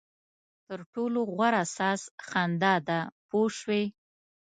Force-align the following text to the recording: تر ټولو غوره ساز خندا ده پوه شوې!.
تر 0.67 0.79
ټولو 0.93 1.19
غوره 1.35 1.63
ساز 1.77 2.01
خندا 2.29 2.73
ده 2.87 2.99
پوه 3.29 3.47
شوې!. 3.57 3.83